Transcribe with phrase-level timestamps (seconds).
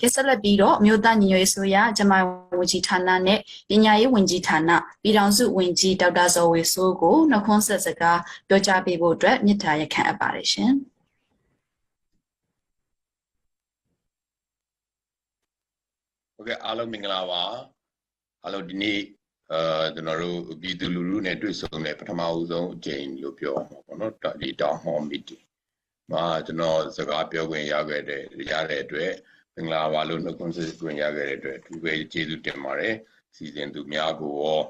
[0.00, 2.12] ကဲဆက်လက်ပြီးတော့အမျိုးသားညီညွတ်ရေးဆိုရကျမ
[2.58, 3.38] ဝန်ကြီးဌာနနဲ့
[3.68, 4.70] ပညာရေးဝန်ကြီးဌာန
[5.02, 10.72] ပြည်ထောင်စုဝန်ကြီးဒေါက်တာဇော်ဝေဆိုးကိုနှုတ်ခွန်းဆက်စကားပြောကြားပေးဖို့အတွက်မြစ်တာရက်ခံအပ်ပါတယ်ရှင်။
[16.46, 17.42] ဟုတ်ကဲ့အားလုံးမင်္ဂလာပါ
[18.44, 19.00] အားလုံးဒီနေ့
[19.52, 25.38] အာကျွန်တော်တို့ပြည်သူလူထုနဲ့တွေ့ဆုံတဲ့ပထမဦးဆုံးအကြိမ်လို့ပြောမှာပေါ့နော်ဒီတောင်ဟောမီတီ
[26.10, 29.12] မှာကျွန်တော်စကားပြောခွင့်ရခဲ့တဲ့ရတဲ့အတွက်
[29.54, 32.94] မင်္ဂလာပါလို့နှုတ်ခွန်းဆက်ခွင့်ရခဲ့တဲ့အတွက်ဒီပဲကျေးဇူးတင်ပါတယ်
[33.36, 34.60] စီစဉ်သူများကိုရော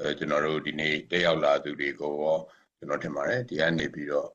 [0.00, 2.38] အဲကျွန်တော်တို့ဒီနေ့တက်ရောက်လာသူတွေကိုရော
[2.78, 4.28] ကျွန်တော်ထင်ပါတယ်ဒီကနေပြီးတော့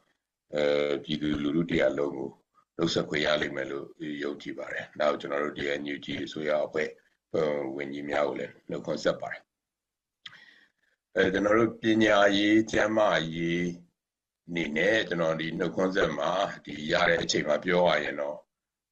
[0.55, 0.63] အဲ
[1.03, 2.29] ပြည်သူလူထုတရားလုံးကို
[2.77, 3.87] လှုပ်ဆက်ခွင့်ရလိမ့်မယ်လို့
[4.23, 6.89] ယုံကြည်ပါတယ်။နောက်ကျွန်တော်တို့ဒီ NUG အစိုးရအဖွဲ့
[7.77, 9.41] ဝန်ကြီးများကိုလည်းနှုတ်ခွန်းဆက်ပါတယ်။
[11.15, 13.67] အဲကျွန်တော်တို့ပညာရေးကျန်းမာရေး
[14.55, 16.31] နေနဲ့ကျွန်တော်ဒီနှုတ်ခွန်းဆက်မှာ
[16.65, 18.37] ဒီရတဲ့အချိန်မှာပြောရရင်တော့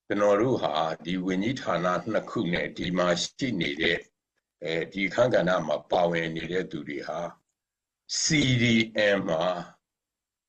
[0.07, 3.97] ကျွန်တော်တို့ဟာဒီဝန်ကြီးဌာနနှစ်ခုနဲ့ဒီမှာရှိနေတဲ့
[4.63, 7.19] အဲဒီခန်းကဏ္ဍမှာပါဝင်နေတဲ့သူတွေဟာ
[8.21, 9.43] CDM မှာ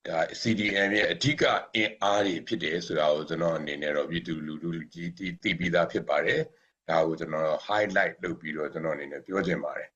[0.08, 1.44] ဒါ CDM ရဲ့အဓိက
[1.76, 6.42] အင်အားတွေဖြစ်တယ်ဆိုတာကိုကျွန်တော်အနေနဲ့တော့ပြည်သူလူထုကြီးသိပြီးသားဖြစ်ပါတယ်
[6.90, 9.90] ဒါကိုကျွန်တော် highlight လုပ်ပြီးတော့ကျွန်တော်အနေနဲ့ပြောချင်ပါတယ်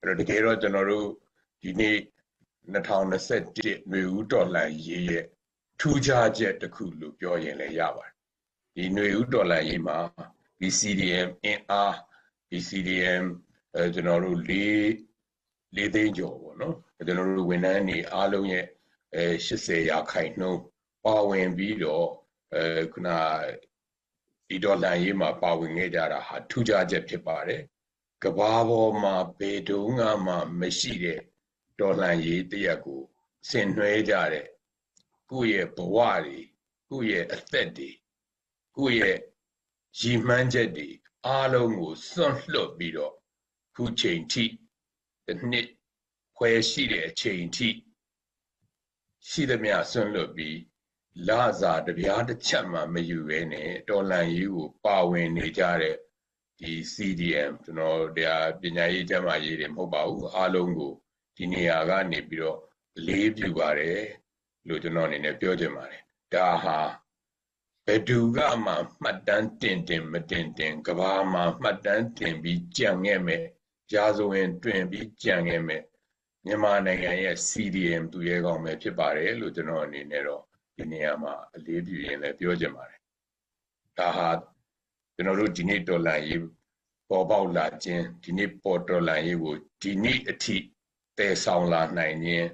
[0.00, 1.08] အဲ့တော့တကယ်တော့ကျွန်တော်တို့
[1.62, 1.96] ဒီနေ့
[2.74, 5.24] 2021ຫນွေဦးတော်လှန်ရေးရဲ့
[5.80, 8.14] ထူးခြားချက်တစ်ခုလို့ပြောရင်လည်းရပါတယ်
[8.74, 9.98] ဒီຫນွေဦးတော်လှန်ရေးမှာ
[10.60, 11.96] ဒီ CDM အင်အား
[12.50, 13.24] ဒီ CDM
[13.74, 14.52] အဲကျွန်တော်တို့၄
[15.76, 18.66] ၄သိန်းကျော်ပေါ့နော်ကျွန်တော်တို့ဝန်ထမ်းတွေအားလုံးရဲ့
[19.15, 20.61] အဲ80ရာခိုင်နှုန်း
[21.05, 22.07] ပါဝင်ပြီးတော့
[22.53, 23.09] အဲခုန
[24.47, 27.61] ဒီဒေါ်လာရေးမှာပါဝင်ခဲ့ကြတာဟာထူးခြားချက်ဖြစ်ပါတယ်
[28.23, 31.19] ကဘာပေါ်မှာဘယ်တုန်းကမှမရှိတဲ့
[31.79, 33.01] ဒေါ်လာရေးတရက်ကို
[33.49, 34.47] ဆင်နွှဲကြတဲ့
[35.31, 36.39] ကိုယ့်ရဲ့ဘဝတွေ
[36.89, 37.91] ကိုယ့်ရဲ့အသက်တွေ
[38.77, 39.19] ကိုယ့်ရဲ့
[39.99, 40.89] ရည်မှန်းချက်တွေ
[41.27, 43.13] အားလုံးကိုစွန့်လွတ်ပြီးတော့
[43.75, 44.45] ခုချိန်ထိ
[45.25, 45.67] တစ်နှစ်
[46.37, 47.69] ခွဲရှိတဲ့အချိန်ထိ
[49.29, 50.59] ရှိသမျှဆွန့်လွတ်ပြီး
[51.27, 55.95] လာစာတပြားတစ်ချက်မှမယူဘဲနဲ့တော်လန်ရေးကိုပါဝင်နေကြတဲ့
[56.59, 60.93] ဒီ CDM ကျွန်တော်တရားပညာရေးကျမ်းမာရေးတွေမဟုတ်ပါဘူးအားလုံးကို
[61.37, 62.59] ဒီနေရာကနေပြီးတော့
[63.05, 64.01] လေးပြပါတယ်
[64.67, 66.01] လို့ကျွန်တော်အနေနဲ့ပြောချင်ပါတယ်
[66.33, 66.79] ဒါဟာ
[67.85, 73.43] ဘယ်သူကမှမှတ်တမ်းတင်တင်မတင်တင်ကဘာမှာမှတ်တမ်းတင်ပြီးကြံခဲ့မယ်
[73.93, 75.83] ရာဇဝင်တွင်ပြီးကြံခဲ့မယ်
[76.45, 80.43] မြန်မာနိုင်ငံရဲ့ CDM သူရဲကောင်းပဲဖြစ်ပါတယ်လို့ကျွန်တော်အနေနဲ့တော့
[80.77, 83.01] ဒီနေရာမှာအလေးပြုရင်လည်းပြောချင်ပါတယ်
[83.99, 84.29] ဒါဟာ
[85.15, 86.41] ကျွန်တော်တို့ဒီနေ့ဒေါ်လာရေး
[87.09, 90.57] ပေါ်ပေါက်လာခြင်းဒီနေ့ပေါ်ဒေါ်လာရေးကိုဒီနေ့အထိ
[91.17, 92.47] တည်ဆောင်လာနိုင်ခြင်း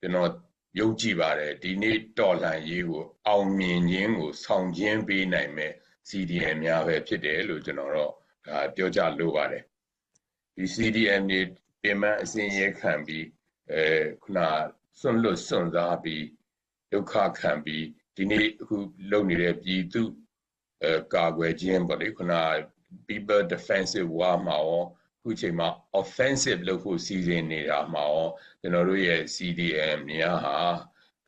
[0.00, 0.30] ကျွန်တော်
[0.78, 5.72] ယုံကြည်ပါတယ်ဒီနေ့တော်လှန်ရေးကိုအောင်မြင်ခြင်းကိုဆောင်ကျင်းပေးနိုင်မဲ့
[6.08, 8.12] CDM များပဲဖြစ်တယ်လို့ကျွန်တော်တော့
[8.46, 9.64] ဒါပြောကြလိုပါတယ်
[10.56, 11.40] ဒီ CDM တွေ
[11.82, 13.26] ပြင်ပအစဉ်ရဲခံပြီး
[13.72, 13.84] အဲ
[14.22, 14.38] ခုန
[15.00, 16.24] စွန့်လွတ်စွန့်စားပြီး
[16.92, 17.84] ဒုက္ခခံပြီး
[18.16, 18.76] ဒီနေ့အခု
[19.10, 20.02] လုပ်နေတဲ့ပြည်သူ
[20.82, 22.34] အဲကာကွယ်ခြင်းပေါ့လေခုန
[23.08, 24.82] people defensive war မှာရော
[25.22, 25.68] ခုချိန်မှာ
[26.00, 28.26] offensive လုပ်ဖို့စီစဉ်နေတာမှာရော
[28.60, 30.56] ကျွန်တော်တို့ရဲ့ CDM များဟာ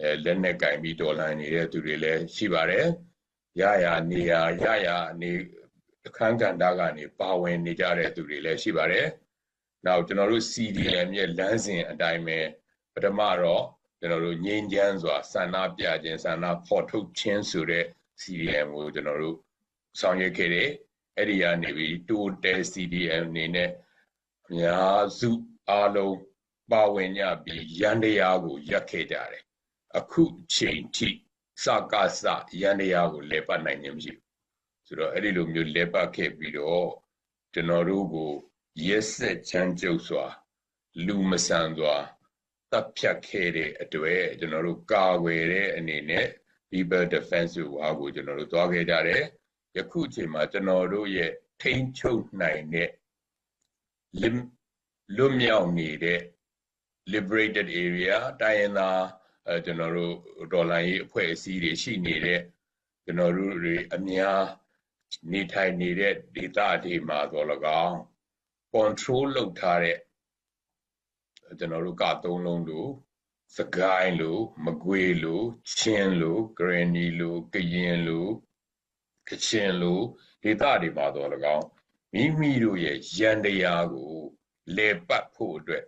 [0.01, 2.87] အဲလက်နက်ကင်ပြီးတော်လှန်နေတဲ့သူတွေလည်းရှိပါတယ်
[3.61, 4.33] ရရနေရ
[4.65, 4.89] ရရ
[5.21, 5.33] နေ
[6.07, 9.09] အခန်းကဏ္ဍကနေပါဝင်နေကြတဲ့သူတွေလည်းရှိပါတယ်
[9.87, 12.39] နောက်ကျွန်တော်တို့ CDM ရဲ့လမ်းစဉ်အတိုင်းပဲ
[12.95, 13.65] ပထမတော့
[13.99, 17.85] ကျွန်တော်တို့ငြိမ်းချမ်းစွာဆန္ဒပြခြင်းဆန္ဒဖော်ထုတ်ခြင်းဆိုတဲ့
[18.23, 19.37] CDM ကိုကျွန်တော်တို့
[20.01, 20.71] ဆောင်ရွက်ခဲ့တယ်
[21.17, 23.71] အဲ့ဒီကနေပြီးတိုးတဲ CDM အနေနဲ့
[24.49, 25.31] အများစု
[25.71, 26.17] အားလုံး
[26.73, 29.45] ပါဝင်ကြပြီးရန်တရားကိုရက်ခဲ့ကြတယ်
[29.99, 30.23] အခု
[30.55, 31.09] ချိန်ထိ
[31.65, 32.23] စကားစ
[32.61, 34.25] ရန်တရားကိုလဲပတ်နိုင်ခြင်းမရှိဘူး
[34.87, 36.89] ဆိုတော့အဲ့ဒီလိုမျိုးလဲပတ်ခဲ့ပြီးတော့
[37.55, 38.33] ကျွန်တော်တို့ကို
[38.83, 40.25] ရက်ဆက်ချမ်းကျုပ်စွာ
[41.07, 41.97] လူမဆန်စွာ
[42.71, 46.27] တပ်ဖြတ်ခဲ့တဲ့အတွက်ကျွန်တော်တို့ကာကွယ်တဲ့အနေနဲ့
[46.71, 49.25] people defensive war ကိုကျွန်တော်တို့သွားခဲ့ကြတယ်
[49.77, 51.31] ယခုချိန်မှာကျွန်တော်တို့ရဲ့
[51.63, 52.91] ထိန်းချုပ်နိုင်တဲ့
[55.17, 56.21] လွတ်မြောက်နေတဲ့
[57.13, 59.03] liberated area တိုင်းရင်းသား
[59.49, 60.15] အဲကျွန်တော်တို့
[60.53, 62.41] ဒေါ်လာရေးအဖွဲ့အစည်းတွေရှိနေတဲ့
[63.05, 64.41] ကျွန်တော်တို့တွေအများ
[65.33, 67.47] နေထိုင်နေတဲ့ဒေသတွေမှာတော့၎
[67.85, 67.99] င်း
[68.75, 69.99] control လုပ်ထားတဲ့
[71.59, 72.91] ကျွန်တော်တို့ကသုံးလုံးလို့
[73.57, 75.47] စကိုင်းလို့မကွေလို့
[75.79, 78.31] ချင်းလို့ဂရနီလို့ကရင်လို့
[79.29, 80.05] ကချင်လို့
[80.43, 81.67] ဒေသတွေမှာတော့၎င်း
[82.13, 84.15] မိမိတို့ရဲ့ရန်တရားကို
[84.77, 85.85] လေပတ်ဖို့အတွက်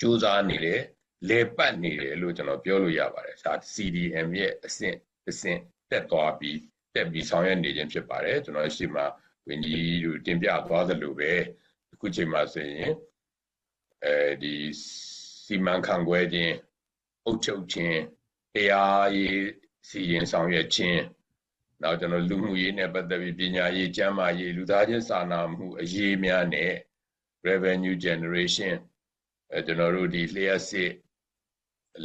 [0.00, 0.80] ကြိုးစားနေတယ်
[1.28, 4.96] လေပတ်နေတယ်လို့ကျွန်တော်ပြောလို့ရပါတယ်ဒါ CDM ရဲ့အဆင့်
[5.28, 6.58] အဆင့်တက်သွားပြီး
[6.94, 9.02] တက်ပြီးဆောင်ရွက်နေခြင်းဖြစ်ပါတယ်ကျွန်တော်ရှိမှ
[9.46, 11.32] ဝင်ကြီးတို့တင်ပြသွားသလိုပဲ
[11.98, 12.92] အခုချိန်မှာဆိုရင်
[14.04, 14.54] အဲဒီ
[15.44, 16.54] စီမံခန့်ခွဲခြင်း
[17.24, 18.00] အုပ်ချုပ်ခြင်း
[18.54, 19.38] တရားရေး
[19.88, 21.02] စီရင်ဆောင်ရွက်ခြင်း
[21.82, 26.74] နောက်ကျွန်တော်လူမှုရေးနဲ့ပတ်သက်ပြီးပညာရေးကျန်းမာရေးလူသားချင်းစာနာမှုအရေးများနဲ့
[27.46, 28.76] revenue generation
[29.52, 30.92] အဲကျွန်တော်တို့ဒီလျှက်စစ်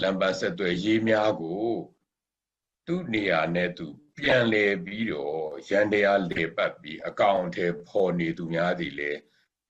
[0.01, 1.67] လမ်းပန်းဆက်သွယ်ရေးများကို
[2.85, 3.87] သူ့နေရာနဲ့သူ
[4.17, 9.11] ပြန်လဲပြီးတော့ရန်တရားလေပတ်ပြီးအကောင့်ထဲပေါ်နေသူများသည်လေ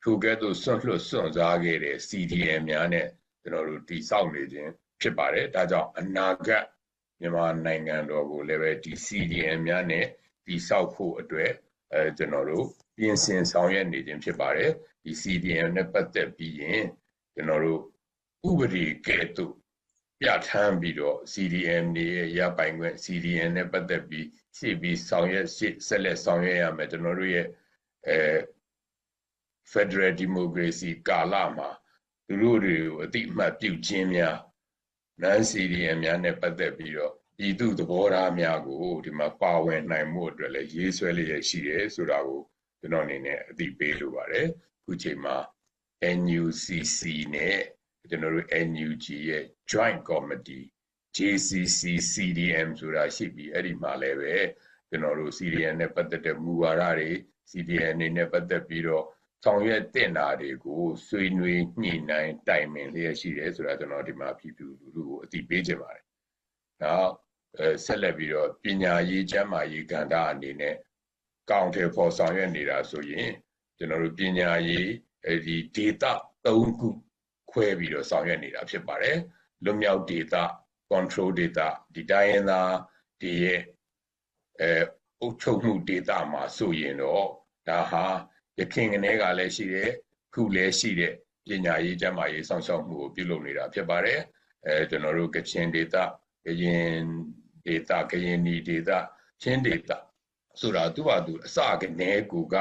[0.04, 3.08] ထိုကဲ့သို့ဆွန့်လွတ်ဆွန့်စားခဲ့တဲ့ CDM များနဲ့
[3.42, 4.72] ကျွန်တော်တို့တည်ဆောက်နေခြင်း
[5.02, 6.66] ဖြစ်ပါတယ်ဒါကြောင့်အနာဂတ်
[7.20, 10.06] မြန်မာနိုင်ငံတော်ကိုလည်းပဲဒီ CDM များနဲ့
[10.46, 11.52] တည်ဆောက်ဖို့အတွက်
[11.94, 12.66] အဲကျွန်တော်တို့
[12.98, 14.72] ပြင်ဆင်ဆောင်ရွက်နေခြင်းဖြစ်ပါတယ်
[15.04, 16.84] ဒီ CDM နဲ့ပတ်သက်ပြီးရင်
[17.34, 17.82] ကျွန်တော်တို့
[18.50, 19.54] ဥပဒေကဲ့သို့
[20.22, 24.28] ပြဋ္ဌာန်းပြီးတော့ CDM တွေရဲ့ရပိုင်ခွင့် CDM နဲ့ပတ်သက်ပြီး
[24.58, 27.48] ရှေ့ပြီးဆောင်ရွက်ရှေ့ဆက်လက်ဆောင်ရွက်ရမယ်ကျွန်တော်တို့ရဲ့
[28.08, 28.18] အဲ
[29.72, 31.70] Federal Democracy ကာလမှာ
[32.28, 34.38] သူတို့တွေကိုအတိအမှတ်ပြုခြင်းများ
[35.22, 42.42] နန်း CDM များနဲ့ပတ်သက်ပြီးတော့ပြည်သူသဘောထားများကိုဒီမှာပါဝင်နိုင်မှုအတွက်လည်းရေးဆွဲလျက်ရှိတယ်ဆိုတာကို
[42.80, 44.48] ကျွန်တော်အနေနဲ့အသိပေးလိုပါတယ်
[44.86, 45.38] ခုချိန်မှာ
[46.20, 47.00] NUCC
[47.36, 47.60] နဲ့
[48.10, 50.66] ကျွန်တော်တို့ NUG ရဲ့ Joint Committee
[51.18, 51.82] JCC
[52.14, 54.36] CDM ဆိုတာရှိပြီးအဲ့ဒီမှာလည်းပဲ
[54.90, 57.10] ကျွန်တော်တို့ CDM နဲ့ပတ်သက်တဲ့မူဝါဒတွေ
[57.52, 59.06] CDM အနေနဲ့ပတ်သက်ပြီးတော့
[59.44, 66.06] ဆောင်ရွက်တင်တာတွေကိုဆွေးနွေးညှိနှိုင်းတိုင်ပင်လျက်ရှိတယ်ဆိုတာကျွန်တော်ဒီမှာပြည်သူလူထုကိုအသိပေးချင်ပါတယ်။
[66.84, 67.10] နောက်
[67.60, 70.76] အဲဆက်လက်ပြီးတော့ပညာရေးကျန်းမာရေးကဏ္ဍအနေနဲ့
[71.50, 73.30] ကောင်တယ်ဖော်ဆောင်ရွက်နေတာဆိုရင်
[73.78, 74.90] ကျွန်တော်တို့ပညာရေး
[75.26, 76.12] အဲဒီ data
[76.46, 76.88] ၃ခု
[77.52, 79.18] ခွဲပြီးတော့ဆောင်ရွက်နေတာဖြစ်ပါတယ်။
[79.64, 80.44] လွတ်မြောက် data
[80.92, 82.74] control data ဒီတိုင်းရင်းသား
[83.22, 83.62] ဒီရဲ့
[84.62, 84.72] အဲ
[85.22, 87.28] အုပ်ချုပ်မှု data မှာဆိုရင်တော့
[87.70, 88.06] ဒါဟာ
[88.60, 89.90] ရခင်ကနေကလည်းရှိတယ်
[90.34, 91.14] ခုလည်းရှိတဲ့
[91.50, 94.22] ပညာရေးကျန်းမာရေးစောင့်ရှောက်မှုကိုပြုလုပ်နေတာဖြစ်ပါတယ်
[94.66, 96.04] အဲကျွန်တော်တို့ကချင် data
[96.46, 97.02] ကရင်
[97.68, 98.98] data ကရင်နီ data
[99.42, 99.98] ချင်း data
[100.60, 102.56] ဆိုတာသူ့ဟာသူအစကနေကူက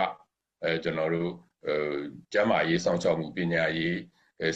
[0.63, 1.33] အဲကျွန်တော်တို့
[1.67, 1.75] အဲ
[2.33, 3.97] ကျန်းမာရေးစောင့်ရှောက်မှုပညာရေး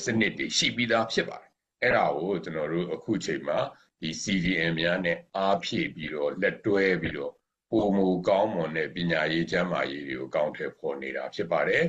[0.05, 1.51] စနစ်တွေရှိပြီးသားဖြစ်ပါတယ်
[1.83, 3.59] အဲ့ဒါကိုကျွန်တော်တို့အခုချိန်မှာ
[4.01, 7.33] ဒီ CDM များနဲ့အားဖြည့်ပြီးတော့လက်တွဲပြီးတော့
[7.71, 11.85] ပုံမူကောင်းမွန်တဲ့ပညာရေးကျန်းမာရေးတွေကိုကောင်းထည့်ဖော်နေတာဖြစ်ပါတယ်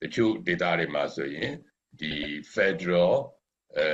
[0.00, 1.52] တချို့ data တွေမှာဆိုရင်
[2.00, 2.14] ဒီ
[2.54, 3.14] Federal
[3.78, 3.88] အဲ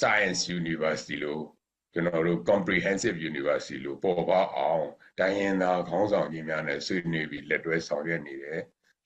[0.00, 1.44] Science University လို့
[1.92, 4.86] ကျွန်တော်တို့ comprehensive university လို့ပေါ်ပေါက်အောင်
[5.18, 8.60] တိုင်းရင်းသားခေါင်းဆောင်ကြီးများနဲ့ဆွေးနွေးပြီးလက်တွဲဆောင်ရွက်နေတယ်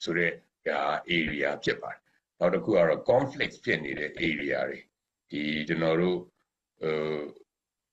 [0.05, 0.35] ဆိုတော့
[0.69, 0.83] ဒါ
[1.19, 2.01] area ဖြစ်ပါတယ်
[2.39, 4.81] နောက်တစ်ခုကတော့ conflict ဖြစ်နေတဲ့ area တွေ
[5.31, 6.19] ဒီကျွန်တော်တို့
[6.83, 6.97] ဟို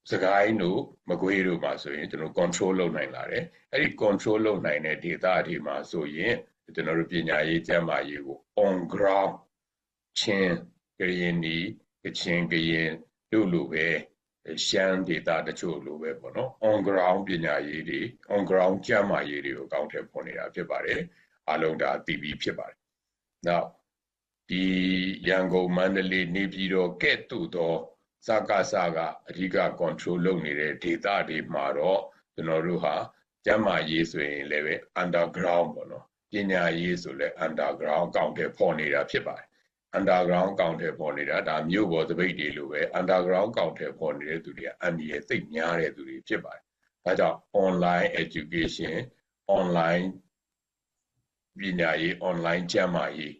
[0.09, 6.35] စကိုင်းတို့မကွေးတို့မှာဆိုရင်ကျွန်တော် control လုပ်နိုင်လာတယ်အဲ့ဒီ control လုပ်နိုင်တဲ့ data တွေမှာဆိုရင်
[6.75, 9.33] ကျွန်တော်တို့ပညာရေးကျန်းမာရေးကို on ground
[10.19, 10.55] ချင်း
[10.99, 11.57] ကရင်နီ
[12.03, 12.91] ကချင်ကရင်
[13.31, 13.87] တို့လိုပဲ
[14.65, 18.01] ရှမ်း data တချို့လိုပဲပေါ့နော် on ground ပညာရေးတွေ
[18.33, 21.01] on ground ကျန်းမာရေးတွေကိုအကောင့်ထဲပေါ်နေတာဖြစ်ပါတယ်
[21.51, 22.79] အလုံးဒါအသိပြီးဖြစ်ပါတယ်
[23.47, 23.67] နောက်
[24.49, 24.63] ဒီ
[25.27, 27.73] ရန်ကုန်မန္တလေးနေပြည်တော်ကဲ့သို့သော
[28.27, 28.97] စကားစက
[29.29, 32.01] အဓိက control လုပ်နေတဲ့ data တွေမှာတော့
[32.35, 32.95] ကျွန်တော်တို့ဟာ
[33.45, 39.47] ကျန်းမာရေးဆိုရင်လည်းပဲ underground ပေါ့နော်ပညာရေးဆိုလည်း underground အကောင့်ထဲပေါ်နေတာဖြစ်ပါတယ်
[39.97, 46.63] underground ကောင်ထဲပေါ်နေတာဒါမြို့ပေါ်သပိတ်တွေလိုပဲ underground ကောင်ထဲပေါ်နေတဲ့သူတွေကအန်ဒီရဲ့သိပ်များတဲ့သူတွေဖြစ်ပါတယ်။
[47.05, 48.95] ဒါကြောင့် online education
[49.57, 50.05] online
[51.59, 53.35] ပညာရေး online ကျန်းမာရေး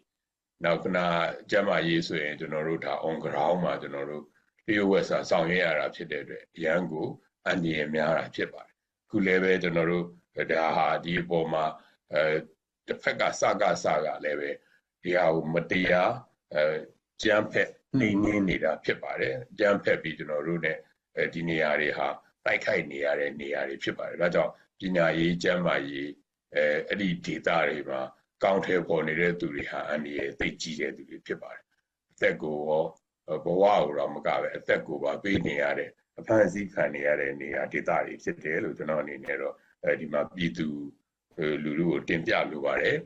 [0.64, 1.06] နောက်ကနာ
[1.50, 4.24] ကျန်းမာရေးဆိုရင်ကျွန်တော်တို့ဒါ on ground မှာကျွန်တော်တို့
[4.66, 7.06] လျှို့ဝှက်စာဆောင်ရွက်ရတာဖြစ်တဲ့အတွက်အရန်ကို
[7.46, 8.76] အန်ဒီရဲ့များတာဖြစ်ပါတယ်။
[9.10, 10.04] ခုလည်းပဲကျွန်တော်တို့
[10.52, 11.64] ဒါဟာဒီအပေါ်မှာ
[12.12, 12.22] အဲ
[12.86, 14.50] တစ်ဖက်ကစကားစကားလည်းပဲ
[15.02, 16.12] ဒီဟာကိုမတရား
[16.54, 16.62] အဲ
[17.22, 20.72] ကြမ်းဖက်နှိမ်နှင်းနေတာဖြစ်ပါတယ်ကြမ်းဖက်ပြီးကျွန်တော်တို့ ਨੇ
[21.16, 22.08] အဲဒီနေရာတွေဟာ
[22.44, 26.10] တိုက်ခိုက်နေရတဲ့နေရာတွေဖြစ်ပါတယ်ဒါကြောင့်ပညာရေးကျန်းမာရေး
[26.54, 28.00] အဲအဲ့ဒီဒေတာတွေမှာ
[28.42, 31.64] ကောင်းထဲပေါ်နေတဲ့သူတွေဟာအန္တရာယ်သိကြီးတဲ့သူတွေဖြစ်ပါတယ်
[32.12, 32.84] အသက်ကိုရော
[33.26, 40.68] ဘဝကိုတော့မကပဲအသက်ကိုပါပေးနေရတဲ့အဖန်ဆီးခံနေရတဲ့နေရာဒေတာတွေဖြစ်တယ်လို့ကျွန်တော်အနေနဲ့တော့အဲဒီမှာပြည်သူ
[41.62, 42.96] လူလူကိုတင်ပြလိုပါတယ်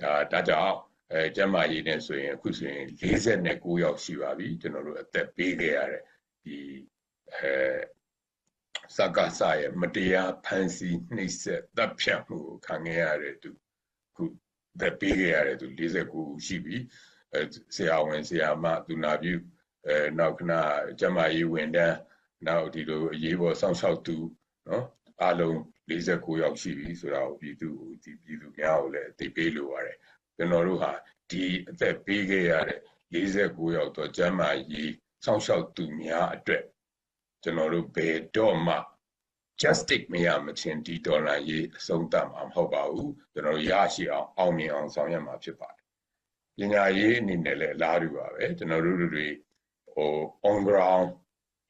[0.00, 0.76] ဒါဒါကြောင့်
[1.12, 6.02] အဲကျမရေးနေဆိုရင်အခုဆိုရင်49ယောက်ရှိပါပြီကျွန်တော်တို့အသက်ပေးခဲ့ရတဲ့
[6.44, 6.56] ဒီ
[7.34, 7.54] အဲ
[8.96, 13.50] စကားဆာရဲ့မတရားဖန်ဆီးနှိပ်စက်တပ်ဖြတ်မှုကိုခံခဲ့ရတဲ့သူ
[14.16, 14.34] ခုခု
[14.80, 15.66] သက်ပေးခဲ့ရတယ်သူ
[16.06, 16.76] 49ရှိပြီ
[17.34, 17.40] အဲ
[17.76, 19.34] ဆရာဝန်ဆရာမသူနာပြု
[19.86, 20.52] အဲနောက်ခဏ
[21.00, 21.96] ကျမရေးဝန်တန်း
[22.46, 24.16] နောက်ဒီလိုအရေးပေါ်စောင့်ရှောက်သူ
[24.68, 24.84] နော်
[25.22, 25.56] အားလုံး
[25.90, 27.70] 49ယောက်ရှိပြီဆိုတော့ပြည်သူ
[28.02, 29.98] ဒီပြည်သူများကိုလည်းသိပေးလိုပါတယ်
[30.36, 30.92] ကျွန်တော်တို့ဟာ
[31.30, 32.80] ဒီအသက်ပေးခဲ့ရတဲ့
[33.12, 34.40] 49ယောက်တော့ကျမ
[34.72, 34.92] ရေး
[35.24, 36.64] စောင့်ရှောက်သူများအတွက်
[37.42, 38.76] ကျွန်တော်တို့ဘယ်တော့မှ
[39.60, 45.84] justice မရမချင်းဒီဒေါ်လာရေးအဆုံးသတ်မှာမဟုတ်ပါဘူးကျွန်တော်တို့ရရှိအောင်အောင်မြင်အောင်ဆောင်ရွက်မှာဖြစ်ပါတယ်
[46.58, 49.26] ပညာရေးအနေနဲ့လည်းအလားတူပါပဲကျွန်တော်တို့တွေဟို
[50.48, 51.08] on ground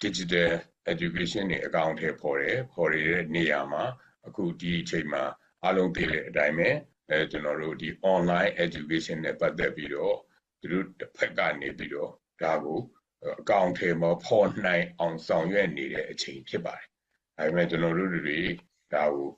[0.02, 0.50] digital
[0.92, 3.84] education တွေအကောင့်ထဲပေါ်တယ်ပေါ်ရတဲ့နေရာမှာ
[4.26, 5.22] အခုဒီအချိန်မှာ
[5.64, 6.70] အားလုံးသိတဲ့အတိုင်းပဲ
[7.10, 10.16] အဲကျွန်တော်တို့ဒီ online education နဲ့ပတ်သက်ပြီးတော့
[10.60, 12.10] သူတို့တစ်ဖက်ကနေပြီးတော့
[12.42, 12.80] ဒါကို
[13.40, 16.86] အကောင့်ထဲမှာပေါ်နိုင်အောင်ဆောင်ရွက်နေတဲ့အချိန်ဖြစ်ပါတယ်
[17.36, 18.38] ဒါပေမဲ့ကျွန်တော်တို့တွေ
[18.94, 19.28] ဒါကို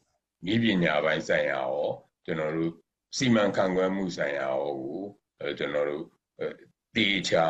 [0.53, 1.89] ဤပညာပိုင်းဆိုင်ရာရော
[2.25, 2.73] ကျွန်တော်တို့
[3.17, 5.03] စီမံခန့်ခွဲမှုဆိုင်ရာရောကို
[5.41, 6.05] အဲကျွန်တော်တို့
[6.97, 7.45] တေချာ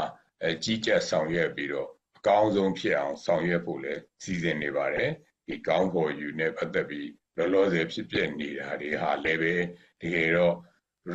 [0.44, 5.10] အဲကြီးကြပ်ဆောင်ရွက်ပြီးတော့အကောင်းဆုံးဖြစ်အောင်ဆောင်ရွက်ဖို့လည်းစီစဉ်နေပါတယ်
[5.46, 9.54] ဒီကောင်းဖို့ယူနဲ့ပတ်သက်ပြီးလောလောဆယ်ဖြစ်ဖြစ်နေတာတွေဟာလည်းပဲ
[10.00, 10.56] တကယ်တော့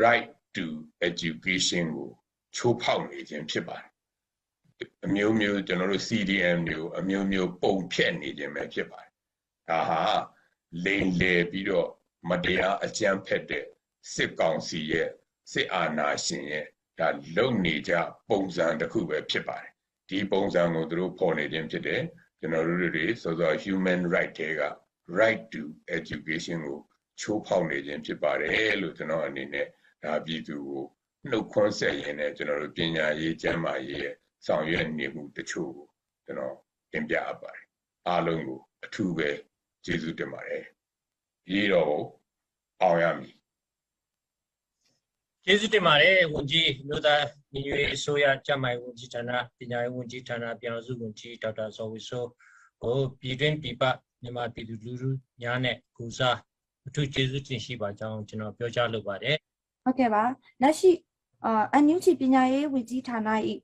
[0.03, 0.65] right to
[1.07, 2.09] education ကို
[2.55, 3.89] ချိုးဖောက်နေခြင်းဖြစ်ပါတယ်
[5.05, 9.11] အမျိုးမျိုးကျွန်တော်တို့ CDM တွေကိုအမျိုးမျိုးပုံဖြတ်နေခြင်းပဲဖြစ်ပါတယ်
[9.69, 10.03] ဒါဟာ
[10.85, 11.89] လိမ်လည်ပြီးတော့
[12.29, 13.65] မတရားအကြမ်းဖက်တဲ့
[14.13, 15.09] စစ်ကောင်စီရဲ့
[15.51, 16.65] စစ်အာဏာရှင်ရဲ့
[16.99, 17.93] ဒါလုံနေကြ
[18.29, 19.71] ပုံစံတစ်ခုပဲဖြစ်ပါတယ်
[20.09, 22.01] ဒီပုံစံကိုသူတို့ဖော်နေခြင်းဖြစ်တယ်
[22.39, 24.61] ကျွန်တော်တို့တွေစောစော human right တွေက
[25.19, 25.61] right to
[25.97, 26.79] education ကို
[27.19, 29.67] ချိုးဖောက်နေခြင်းဖြစ်ပါတယ်လို့ကျွန်တော်အနေနဲ့
[30.03, 30.83] ဒါပြည်သူကို
[31.29, 35.87] နှုတ်ခွန်းဆက်ရင်းနဲ့ကျွန်တော်တို့ပညာရေးကျန်းမာရေးရဲ့ဆောင်ရွက်နေမှုတချို့ကို
[36.25, 36.55] ကျွန်တော်
[36.91, 37.65] တင်ပြအပ်ပါတယ်
[38.07, 39.29] အားလုံးကိုအထူးပဲ
[39.85, 40.63] ကျေးဇူးတင်ပါတယ်
[41.51, 41.95] ရေးတော်
[42.81, 43.35] အောင်ရမည်
[45.49, 47.23] ကျေးဇူးတင်ပါတယ်ဝန်ကြီးမြို့သား
[47.53, 52.25] ညီညွတ်ရေးအစိုးရကျန်းမာရေးဝန်ကြီးဌာနပညာရေးဝန်ကြီးဌာနပြည်တော်စုဝန်ကြီးဒေါက်တာဇော်ဝီဆို
[52.83, 53.83] ကိုပြည်တွင်းပြည်ပ
[54.21, 55.09] မြန်မာပြည်သူလူထု
[55.41, 56.37] များနဲ့ကူစား
[56.87, 59.35] အထူးကျေးဇူးတင်ရှိပါကြောင်းကျွန်တော်ပြောကြားလိုပါတယ်
[59.83, 60.23] ဟုတ်ကဲ့ပါ
[60.61, 60.91] လက်ရှိ
[61.45, 63.29] အာအန်ယူချီပညာရေးဝန်ကြီးဌာန၏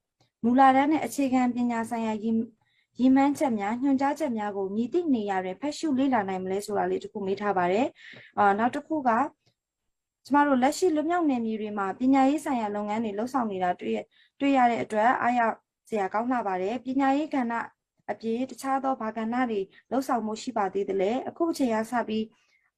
[0.43, 2.35] မူလာတန်းနဲ့အခြေခံပညာဆိုင်ရာရည်
[2.99, 7.87] ရည်မှန်းချက်များညွှန်ကြားချက်များကိုမြည်သည့်နေရာတွင်ဖတ်ရှုလေ့လာနိုင်မလဲဆိုတာလေးတစ်ခုမေးထားပါတယ်
[8.37, 9.09] အာနောက်တစ်ခုက
[10.25, 13.99] ကျမတို့လက်ရှိလွတ်မြောက်နေမြေတွေမှာပညာရေးဆိုင်ရာလုပ်ငန်းတွေလှုပ်ဆောင်နေတာတွေ့ရ
[14.39, 15.39] တွေ့ရတဲ့အတွက်အားရ
[15.89, 17.53] စရာကောင်းလာပါတယ်ပညာရေးကဏ္ဍ
[18.11, 19.59] အပြေတခြားသောဘာကဏ္ဍတွေ
[19.91, 22.25] လှုပ်ဆောင်မှုရှိပါသေးတယ်လေအခုအချိန်ကစပြီး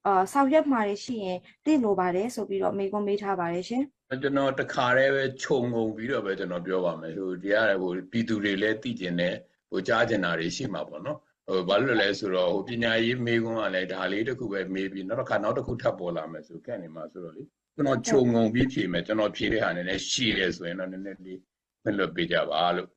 [0.05, 3.83] အာဆောင်ရွက်မှာတွေရှိရင်သိလိုပါတယ်ဆိုပြီးတော့မေးခွန်းမေးထားပါတယ်ရှင်
[4.21, 9.35] ကျွန်တော်တခါတည်းပဲခြုံငုံပြီးတော့ပဲကျွန်တော်ပြောပါမယ်ဟိုတရားဟိုပြည်သူတွေလည်းသိကျင်တယ်
[9.71, 17.42] ဟိုကြားကျင်တာတွေရှိမှာပေါ့နော် ဟိုဘာလို့လဲဆိုတော့ဟိုပညာရေးမေးခွန်းကလည်းဒါလေးတစ်ခုပဲမေးပြီးနောက်တစ်ခါနောက်တစ်ခုထပ်ပေါ်လာမယ်ဆိုကဲ့နေမှာဆိုတော့လေ
[17.74, 21.40] ကျွန်တော်ခြုံငုံပြီးဖြေမယ်ကျွန်တော်ဖြေတဲ့ဟာနည်းနည်းရှိတယ်ဆိုရင်တော့နည်းနည်းလေး
[21.84, 22.88] မလွတ်ပေးကြပါလို့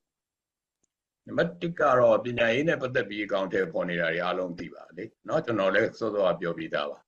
[1.26, 6.98] နံပါတ်1ကတော့ပညာရေးနဲ့ပတ်သက်ပြီးအကောင့်ထဲပေါ်နေတာတွေအားလုံးသိပါလေเนาะကျွန်တော်လည်းစောစောကပြောပြီးသားပါ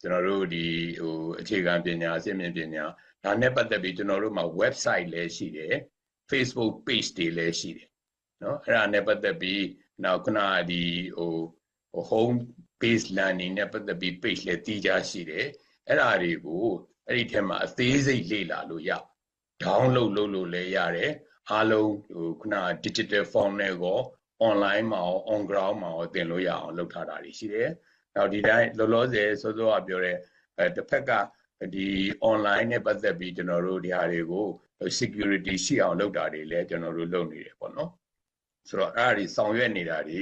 [0.00, 0.64] ကျွန်တော်တို့ဒီ
[1.00, 2.84] ဟိုအခြေခံပညာအစိမ့်ပညာ
[3.24, 5.74] ဒါနဲ့ပတ်သက်ပြီးကျွန်တော်တို့မှာ website လည်းရှိတယ်
[6.30, 7.88] Facebook page တွေလည်းရှိတယ်
[8.40, 9.62] เนาะအဲ့ဒါနဲ့ပတ်သက်ပြီး
[10.03, 10.39] နောက်ခုန
[10.71, 10.83] ဒီ
[11.17, 12.37] ဟို home
[12.81, 15.47] based learning နဲ့ပတ်သက်ပြီး page လည်းတည်ကြရှိတယ်
[15.87, 16.65] အဲ့ဒါတွေကို
[17.07, 18.91] အဲ့ဒီထဲမှာအသေးစိတ်လေ့လာလို့ရ
[19.63, 21.11] download လုပ်လို့လည်းရတယ်
[21.51, 22.55] အားလုံးဟိုခုန
[22.85, 23.99] digital form နဲ့ကို
[24.47, 27.69] online မှာရော on ground မှာရောသင်လို့ရအောင်လုပ်ထားတာတွေရှိတယ်
[28.15, 30.17] နောက်ဒီတိုင်းလောလောဆယ်စောစောကပြောတဲ့
[30.57, 31.11] အဲတစ်ဖက်က
[31.75, 31.87] ဒီ
[32.29, 34.47] online နဲ့ပတ်သက်ပြီးကျွန်တော်တို့ဒီဟာတွေကို
[34.99, 37.91] security ရှိအောင်လုပ်တာတွေလည်းကျွန်တော်တို့လုပ်နေတယ်ပေါ့နော်
[38.67, 40.21] ဆိုတော့အဲ့ဒါတွေဆောင်ရွက်နေတာတွေ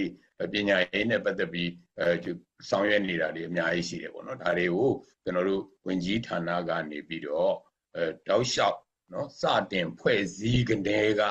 [0.53, 1.69] ပညာရေးနဲ့ပတ်သက်ပြီး
[1.99, 2.29] အဲ
[2.69, 4.91] ဆောင်ရွက်နေတာတွေအများကြီးရှိတယ်ပေါ့နော်ဒါတွေကို
[5.23, 7.53] ကျွန်တော်တို့ဝင်ကြီးဌာနကနေပြီးတော့
[7.95, 8.77] အဲတောက်လျှောက်
[9.13, 11.21] နော်စတင်ဖွဲ့စည်းကနေက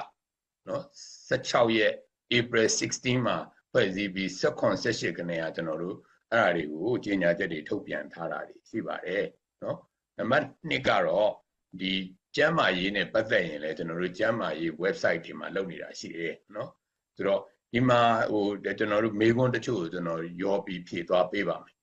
[0.69, 0.83] နော်
[1.31, 1.95] 16ရက်
[2.39, 3.37] April 16မှာ
[3.73, 5.97] ဖွဲ့စည်းပြီး18 18ကနေကကျွန်တော်တို့
[6.33, 9.25] အဲ့ဒါတွေကိုကြေညာချက်တွေထုတ်ပြန်ထားတာတွေရှိပါတယ်
[9.65, 9.79] နော်
[10.19, 11.33] နံပါတ်2ကတော့
[11.81, 11.93] ဒီ
[12.37, 16.71] ကျမ်းမာရေးနဲ့ပတ်သက်ရင်လည်းကျွန်တော်တို့ကျမ်းမာရေး website တွေမှာလုပ်နေတာရှိတယ်နော်
[17.19, 18.01] ဆိုတော့ဒီမှာ
[18.33, 18.45] ဟို
[18.79, 21.75] ကျွန်တော်တို့မေးခွန်းတချို့ကိုကျွန်တော်ရောပြီးဖြည့်သွားပေးပါမယ်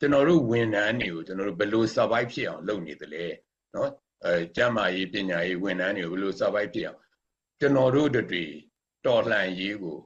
[0.00, 3.24] ကျွန်တော်တို့ဝန်ထမ်းတွေကိုကျွန်တော်တို့ဘယ်လို survive ဖြစ်အောင်လုပ်နေသလဲ
[3.74, 3.90] နော်
[4.24, 7.00] အဲကျမ်းမာရေးပညာရေးဝန်ထမ်းတွေကိုဘယ်လို survive ဖြစ်အောင်
[7.60, 8.44] ကျွန်တော်တို့တွေ
[9.06, 9.98] တော်လှန်ရေးကို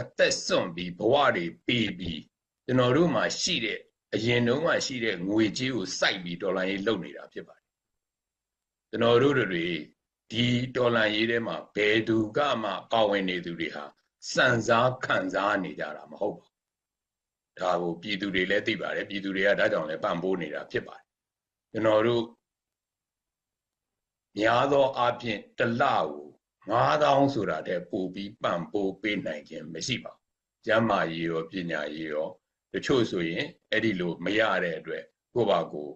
[0.00, 2.20] အသက်စွန့်ပြီးဘဝတွေပေးပြီး
[2.66, 3.78] ကျွန်တော်တို့မှာရှိတဲ့
[4.14, 7.66] အရင်တုန်းကရှိတဲ့ငွေကြေးကိုစိုက်ပြီးဒေါ်လာရေးလုပ်နေတာဖြစ်ပါတယ်
[8.90, 9.66] ကျွန်တော်တို့တွေ
[10.30, 13.84] ဒီဒေါ်လာရေးထဲမှာဘယ်သူကမှပါဝင်နေသူတွေဟာ
[14.32, 16.56] စံစားခံစားနေကြတာမဟုတ်ပါဘူး
[17.60, 21.04] ဒါကိုပြည်သူတွေလည်းသိပါတယ်ပြည်သူတွေကဒါကြောင့်လည်းပံ့ပိုးနေတာဖြစ်ပါတယ်
[21.72, 22.24] ကျွန်တော်တို့
[24.38, 26.24] များသောအားဖြင့်တစ်လကို
[26.70, 30.22] 9000ဆိုတာတည်းပို့ပြီးပံ့ပိုးပေးနိုင်ခြင်းမရှိပါဘူး
[30.66, 32.28] ကျမ်းမာရေးရောပညာရေးရော
[32.72, 35.04] တချို့ဆိုရင်အဲ့ဒီလိုမရတဲ့အတွက်
[35.34, 35.90] ကိုယ့်ဘာကို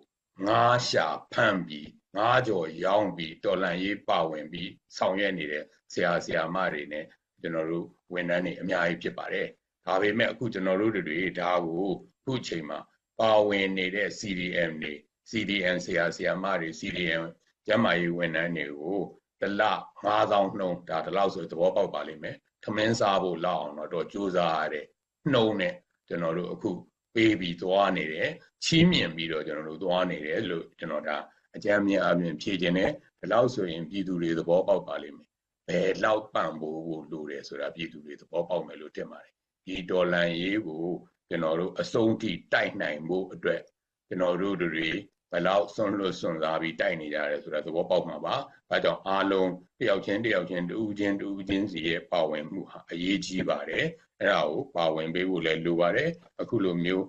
[0.46, 7.04] ငားရှာဖမ်းပြီး ငားကြော်ရောင်းပြီးတော်လန်ရေးပါဝင်ပြီးဆောင်ရွက်နေတဲ့ဆရာဆရာမတွေနဲ့
[7.40, 9.48] ကျွန်တော်တို့ဝန်ထမ်းတွေအများကြီးဖြစ်ပါတယ်
[9.86, 11.90] ဒါပေမဲ့အခုကျွန်တော်တို့တွေဒါကို
[12.20, 12.78] အခုချိန်မှာ
[13.20, 14.94] ပါဝင်နေတဲ့ CDM တွေ
[15.30, 17.22] CDM ဆရာဆရာမတွေ CDM
[17.66, 19.02] ကျန်းမာရေးဝန်ထမ်းတွေကို
[19.40, 19.62] တစ်လ
[20.00, 24.86] 9000နှုန်းဒါဒီလောက်ဆိုသဘောပေါက်ပါလိမ့်မယ်ထမင်းစားဖို့လောက်အောင်တော့ကြိုးစားရတဲ့
[25.32, 25.74] နှုန်းနဲ့
[26.08, 26.70] ကျွန်တော်တို့အခု
[27.14, 28.30] ပေးပြီးသွားနေတယ်
[28.64, 31.16] ချီးမြှင့်ပြီးတော့ကျွန်တော်တို့သွားနေတယ်လို့ကျွန်တော်ဒါ
[31.56, 32.90] အကြမ်းမြင်အမြင်ဖြေခြင်းနဲ့
[33.20, 35.28] ဒီလောက်ဆိုရင်ပြည်သူတွေသဘောပေါက်ပါလိမ့်မယ်
[35.68, 39.32] ဘယ်လောက်ပံ့ပိုးဖို့လိုတယ်ဆိုတာပြည်သူတွေသဘောပေါက်မယ်လို့ထင်ပါတယ်
[39.66, 40.84] ဒီဒေါ်လန်ရေးကို
[41.28, 43.62] ကျွန်တော်တို့အဆုံးထိတိုက်နိုင်ဖို့အတွက်
[44.08, 44.88] ကျွန်တော်တို့တွေ
[45.32, 48.34] ဘယ်လောက်ဆွန့်လွတ်ဆွန့်စားပြီးတိုက်နေကြရဲဆိုတာသဘောပေါက်မှာပါ။
[48.70, 53.86] ဒါကြောင့်အားလုံးတယောက်ချင်းတယောက်ချင်းတူချင်းတူချင်းစီရဲ့ပါဝင်မှုဟာအရေးကြီးပါတယ်။
[54.20, 57.06] အဲ့ဒါကိုပါဝင်ပေးဖို့လည်းလိုပါတယ်။အခုလိုမျိုး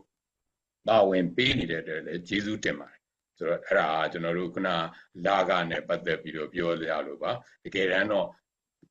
[0.88, 3.01] ပါဝင်ပေးနေတဲ့အတွက်လည်းကျေးဇူးတင်ပါတယ်။
[3.42, 4.70] ဆိုတော့အဲ့ဒါကျွန်တော်တို့ခုန
[5.26, 7.32] လာကနဲ့ပတ်သက်ပြီးတော့ပြောရလို့ပါ။
[7.64, 8.28] တကယ်တမ်းတော့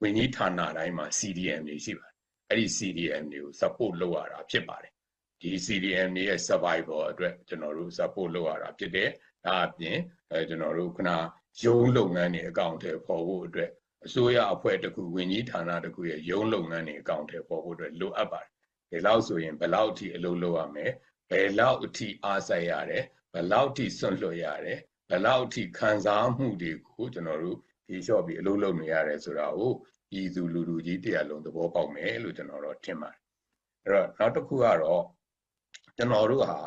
[0.01, 2.17] ဝင်းကြီးဌာနတိုင်းမှာ CDM တွေရှိပါတယ်။
[2.49, 4.93] အဲ့ဒီ CDM တွေကို support လုပ်ရတာဖြစ်ပါတယ်။
[5.41, 9.09] ဒီ CDM တွေရဲ့ survival အတွက်ကျွန်တော်တို့ support လုပ်ရတာဖြစ်တယ်။
[9.47, 9.99] ဒါအပြင်
[10.31, 11.11] အဲကျွန်တော်တို့ခုန
[11.65, 13.71] ရုံးလုပ်ငန်းတွေအကောင့်ထဲပေါ်ဖို့အတွက်
[14.07, 18.51] အစိုးရအဖွဲ့တစ်ခုဝင်ကြီးဌာနတစ်ခုရဲ့ရုံးလုပ်ငန်းတွေအကောင့်ထဲပေါ်ဖို့အတွက်လိုအပ်ပါတယ်။
[18.91, 20.87] ဒီလောက်ဆိုရင်ဘယ်လောက်အထိအလုပ်လုပ်ရမလဲ။
[21.31, 24.79] ဘယ်လောက်အထိအားစိုက်ရတယ်။ ဘယ်လောက်အထိစွန့်လွတ်ရတယ်။
[25.11, 27.59] ဘယ်လောက်အထိခံစားမှုတွေကိုကျွန်တော်တို့
[27.89, 29.73] ဒီလျှော့ပြီးအလုပ်လုပ်နေရတယ်ဆိုတာကို
[30.11, 33.21] ပြည်သူလူထုကြီးတရားလုံးသဘောပေါက်မယ်လို့ကျွန်တော်တော့ထင်ပါတယ်။
[33.85, 35.05] အဲ့တော့နောက်တစ်ခုကတော့
[35.97, 36.59] ကျွန်တော်တို့ဟာ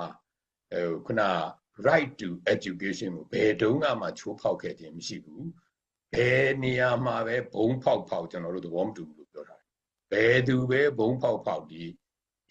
[0.72, 1.22] ဟိုခုန
[1.88, 5.48] right to education ကိုဘယ်တုန်းကမှချိုးဖောက်ခဲ့ခြင်းမရှိဘူး
[6.14, 9.58] ဘယ်နေရာမှာပဲဘုံဖောက်ဖောက်ကျွန်တော်တို့သဘောမတူဘူးလို့ပြောတာ
[10.12, 11.84] ဘယ်သူပဲဘုံဖောက်ဖောက်ဒီ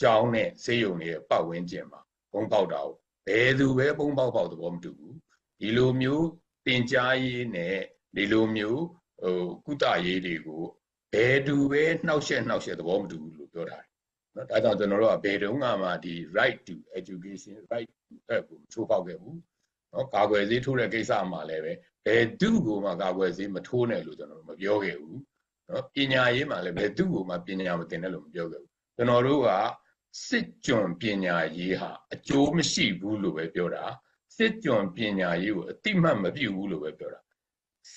[0.03, 2.01] ကြောင်းနဲ့စေယုံတွေရဲ့ပတ်ဝန်းကျင်မှာ
[2.33, 5.17] ဘုံဖောက်တာကို ဘယ်သူပဲဘုံဖောက်ဖောက်သဘောမတူဘူး
[5.61, 6.27] ဒီလိုမျိုး
[6.67, 7.77] တင်ကြားရေးနဲ့
[8.17, 8.83] ဒီလိုမျိုး
[9.23, 10.63] ဟိုကုသရေးတွေကို
[11.13, 13.79] ဘယ်သူပဲနှောက်ရှက်နှောက်ရှက်သဘောမတူဘူးလို့ပြောတာ
[14.37, 17.89] နော်ဒါကြောင့်ကျွန်တော်တို့ကဘယ်တုန်းကမှဒီ right to education right
[18.29, 19.39] အဲ့ကိုချိုးပေါက်ခဲ့ဘူး
[19.93, 21.73] နော်ကာကွယ်ဆေးထိုးတဲ့ကိစ္စမှာလည်းပဲ
[22.07, 25.19] ဘယ်သူ့ကိုမှကာကွယ်ဆေးမထိုးနဲ့လို့ကျွန်တော်တို့မပြောခဲ့ဘူး
[25.71, 29.51] နော်ပညာရေးမှာလည်းဘယ်သူ့ကိုမှပညာမသင်နဲ့လို့မပြောခဲ့ဘူးကျွန်တော်တို့က
[30.27, 33.85] စစ်ကြွပညာရေးဟာအကျိုးမရှိဘူးလို့ပဲပြောတာ
[34.37, 37.20] စစ်ကြွပညာရေးကိုအတိမတ်မပြုဘူးလို့ပဲပြောတာ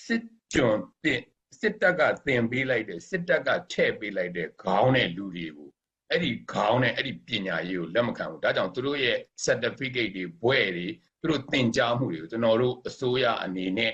[0.04, 0.24] စစ်
[0.54, 0.66] ကြွ
[1.04, 1.20] တင်
[1.60, 5.70] စစ်တပ်ကသင်ပေးလိုက်တဲ့စစ်တပ်ကထည့်ပေးလိုက်တဲ့ခေါင်းတဲ့လူတွေကို
[6.10, 10.86] အဲ့ဒီခေါင်းနဲ့အဲ့ဒီပညာရေးကိုလက်မခံဘူးဒါကြောင့်သူတို့ရဲ့ certificate တွေဘွဲ့တွေ
[11.20, 13.92] သူတို့သင်ကြားမှုတွေကိုကျွန်တော်တို့အစိုးရအနေနဲ့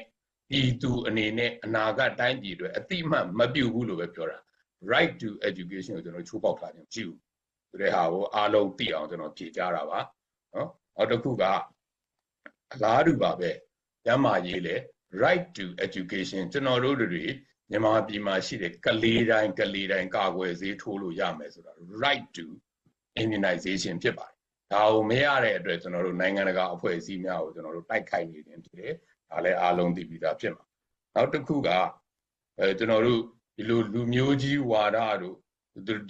[0.50, 4.38] ပြည်သူအနေနဲ့အနာဂတ်တိုင်းပြည်တွေအတိအမှတ်မပြုဘူးလို့ပဲပြောတာ
[4.92, 7.18] right to education ကိုကျွန်တော်ချိုးပေါက်ထားခြင်းမရှိဘူး
[7.72, 10.00] ဆိုတဲ့ဟာကိုအားလုံးသိအောင်ကျွန်တော်ဖြေကြားတာပါ
[10.54, 11.44] နော်နောက်တစ်ခုက
[12.72, 13.50] အလားတူပါပဲ
[14.04, 14.74] ကျမ်းမာရေးလေ
[15.22, 17.24] right to education ကျွန်တော်တို့တွေ
[17.70, 22.46] မြန်မာပြည်မှာရှိတဲ့ကလေးတိုင်းကလေးတိုင်းကာကွယ်ဆေးထိုးလို့ရမယ်ဆိုတာ right to
[23.22, 24.38] immunization ဖြစ်ပါတယ်
[24.72, 28.94] ဒါကိုမရတဲ့အတွက်ကျွန်တော်တို့နိုင်ငံတကာအဖွဲ့အစည်းများကိုကျွန်တော်တို့တိုက်ခိုက်နေတယ်ဖြစ်တယ်
[29.30, 30.64] ဒါလည်းအားလုံးသိပြီးသားဖြစ်မှာ
[31.14, 31.68] နောက်တစ်ခုက
[32.58, 33.20] အဲကျွန်တော်တို့
[33.56, 35.36] ဒီလိုလူမျိုးကြီးဝါဒတို့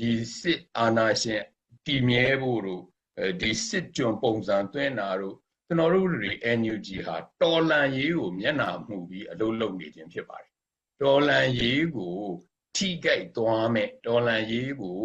[0.01, 1.43] ဒီစစ်အာဏာရှင်
[1.87, 2.83] တည်မြဲဖို့တို့
[3.19, 10.53] အဲဒီစစ်ကြုံပုံစံသွင်းတာတို့ကျွန်တော်တို့တွေ NUG ဟာတော်လန်ရေးကိုမျက်နှာမှုပြီးအလုပ်လုပ်နေခြင်းဖြစ်ပါတယ်
[11.03, 12.17] တော်လန်ရေးကို
[12.77, 14.97] ထိကြိုက်သွားမဲ့တော်လန်ရေးကို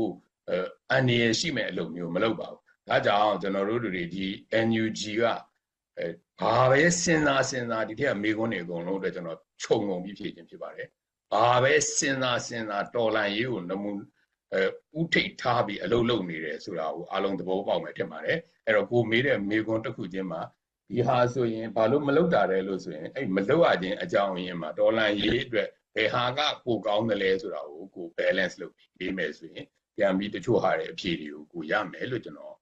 [0.92, 4.28] အန္တရာယ်ရှိမဲ့အလုပ်မျိုးမလုပ်ပါဘူးဒါကြောင့်ကျွန်တော်တို့တွေဒီ
[4.68, 5.24] NUG က
[5.98, 6.08] အဲ
[6.40, 10.88] ဘာပဲစဉ်းစားစဉ်းစားဒီထက်မေခွန်းတွေအကုန်လုံးအတွက်ကျွန်တော်ခြုံငုံပြီးဖြည့်ခြင်းဖြစ်ပါတယ်
[11.34, 13.92] ဘာပဲစဉ်းစားစဉ်းစားတော်လန်ရေးကိုနမူ
[14.54, 20.42] အဲဥထိတ်ထားပြီးအလုပ်လုပ်နေတယ်ဆိုတာကိုအားလုံးသဘောပေါက်မယ်ထင်ပါတယ်အဲ့တော့ကိုမေးတဲ့မေခွန်းတစ်ခုချင်းမှာ
[20.90, 29.66] ဒီဟာဆိုရင်ဘာလို့မလုပ်တာလဲလို့ဆိုရင်အဲ့မလုပ်ရခြင်းအကြောင်းရင်းမှာဒေါ်လာရေးအတွက်ဘယ်ဟာကကိုကောင်းတယ်လဲဆိုတာကိုကို balance လုပ်ပြီးပေးမယ်ဆိုရင်
[29.98, 32.56] ပြန်ပြီးတချို့ဟာတွေအဖြေတွေကိုကိုရမယ်လို့ကျွန်တော်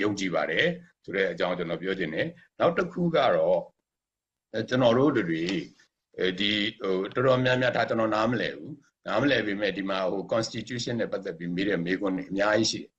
[0.00, 0.66] ယုံကြည်ပါတယ်
[1.04, 2.28] ဆိုတဲ့အကြောင်းကျွန်တော်ပြောချင်တယ်
[2.60, 3.60] နောက်တစ်ခုကတော့
[4.68, 5.24] ကျွန်တော်တို့တွေ
[6.40, 8.74] ဒီဟိုတော်တော်များများဒါကျွန်တော်နားမလည်ဘူး
[9.06, 12.90] နားမလည်ပေမဲ့ဒီမှာဟို constitution နဲ့ပတ်သက်ပြီးမေးတဲ့မေးခွန်းတွေအများကြီးရှိတယ်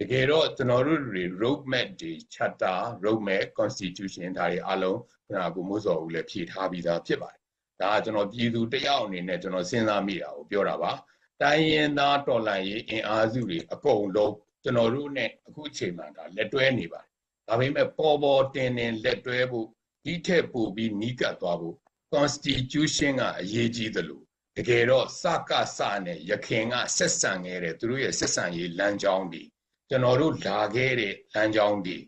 [0.00, 7.42] တကယ်တော့ကျွန်တော်တို့တွေ road map တွေ charter road map constitution ဒါတွေအလုံးခုနကကိုမိုးစော်ဦးလည်းဖြည့်ထားပြီးသားဖြစ်ပါတယ်
[7.80, 10.92] ဒါကကျွန်တော်ပြည်သူတယောက်အနေနဲ့ကျွန်တော်စဉ်းစားမိတာကိုပြောတာပါ
[11.42, 17.10] တိုင်းရင်သားတော်လှန်ရေးအင်အားစုတွေအကုန်လုံးကျွန်တော်တို့ ਨੇ အခုအချိန်မှဒါလက်တွဲနေပါတယ်
[17.48, 19.66] ဒါပေမဲ့ပေါ်ပေါ်တင်တင်လက်တွဲဖို့
[20.04, 21.76] ဒီထက်ပိုပြီးနီးကပ်သွားဖို့
[22.14, 24.22] constitution ကအရေးကြီးသလို
[24.58, 29.42] တကယ်တော့စကစနဲ့ရခင်ကဆက်ဆံခဲ့တဲ့သူတို့ရဲ့ဆက်ဆံရေးလမ်းကြောင်းတွေ
[29.88, 31.98] ကျွန်တော်တို့လာခဲ့တဲ့လမ်းကြောင်းတွေ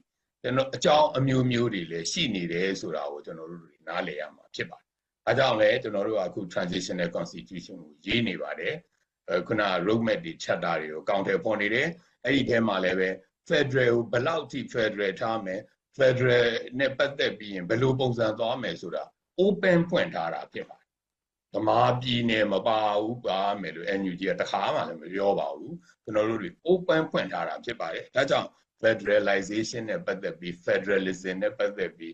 [0.43, 4.89] ကျွန်တော်အကြောင်းအမျိုးမျိုးတွေလည်းရှိနေတယ်ဆိုတာကိုကျွန်တော်တို့တွေနားလည်ရမှာဖြစ်ပါတယ်။
[5.29, 8.75] အဲကြောင့်လည်းကျွန်တော်တို့ကအခု transitional constitution ကိုရေးနေပါတယ်။
[9.29, 11.89] အဲခုန roadmap တွေ chapter တွေကို counter ဖော်နေတယ်။
[12.25, 13.11] အဲ့ဒီထဲမှာလည်းပဲ
[13.49, 15.61] federal ကိုဘယ်လောက်ထိ federal ထားမယ်
[15.99, 16.47] federal
[16.79, 19.05] နဲ့ပတ်သက်ပြီးရင်ဘယ်လိုပုံစံသွားမယ်ဆိုတာ
[19.43, 20.80] open ဖွင့်ထားတာဖြစ်ပါတယ်။
[21.55, 25.73] ဗမာပြည်နယ်မပါဘူးပါမယ်လို့ NUG ကတခါမှလည်းမပြောပါဘူး။
[26.05, 28.49] ကျွန်တော်တို့တွေ open ဖွင့်ထားတာဖြစ်ပါတယ်။ဒါကြောင့်
[28.83, 32.13] federalization နဲ့ပတ်သက်ပြီး federalism နဲ့ပတ်သက်ပြီး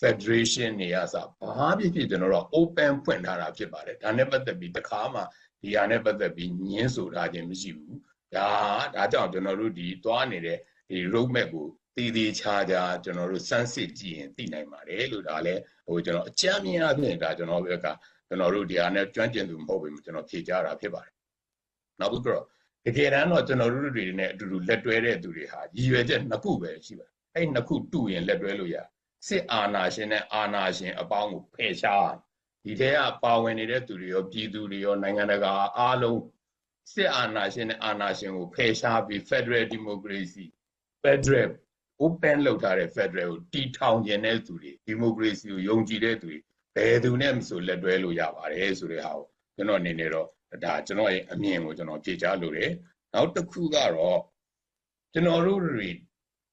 [0.00, 5.20] federation နေရာစားဘာဖြစ်ဖြစ်ကျွန်တော်တို့ open ဖွင့်ထားတာဖြစ်ပါတယ်။ဒါနဲ့ပတ်သက်ပြီးတခါမှ
[5.62, 7.96] ဒီဟာနဲ့ပတ်သက်ပြီးညင်းဆိုထားခြင်းမရှိဘူး။
[8.36, 8.48] ဒါ
[8.94, 10.58] ဒါကြောင့်ကျွန်တော်တို့ဒီသွားနေတဲ့
[10.90, 17.86] ဒီ roadmap ကိုတည်တည်ချာချာကျွန်တော်တို့စမ်းစစ်ကြည့်ရင်သိနိုင်ပါတယ်လို့ဒါလည်းဟိုကျွန်တော်အကြမ်းမြင်အဖြစ်ဒါကျွန်တော်ဘက်က
[18.30, 21.14] ကျွန်တော်တို့ဒီဟာနဲ့ကျွမ်းကျင်သူမဟုတ်ဘူးကျွန်တော်ဖြေကြတာဖြစ်ပါတယ်။
[22.00, 22.44] နောက်ပြီးတော့
[22.84, 28.76] တကယ်တမ်းတော့ကျွန်တော်တို့တွေနဲ့အတူတူလက်တွဲတဲ့သူတွေဟာရည်ရွယ်ချက်နှစ်ခုပဲရှိပါတယ်။အဲ့နှစ်ခုတူရင်လက်တွဲလို့ရ
[29.26, 32.10] စစ်အာဏာရှင်နဲ့အာဏာရှင်အပေါင်းကိုဖယ်ရှား
[32.64, 36.20] ဒီထဲကပါဝင်နေတဲ့သူတွေရောပြည်သူတွေရောနိုင်ငံတကာအားလုံး
[36.94, 40.46] စစ်အာဏာရှင်နဲ့အာဏာရှင်ကိုဖယ်ရှားပြီး Federal Democracy
[41.02, 41.50] Federal
[42.04, 46.38] open လုပ်ထားတဲ့ Federal ကိုတီထောင်ခြင်းတဲ့သူတွေ Democracy ကိုယုံကြည်တဲ့သူတွေ
[46.76, 50.28] ဘယ်သူနဲ့မဆိုလက်တွဲလို့ရပါတယ်ဆိုတဲ့ဟာကိုကျွန်တော်အနေနဲ့တော့
[50.64, 52.70] ဒါကျွန်တော်ရဲ့အမြင်ကိုကျွန်တော်ဖြေချလို့တယ်
[53.14, 54.20] နောက်တစ်ခုကတော့
[55.12, 55.90] ကျွန်တော်တို့တွေ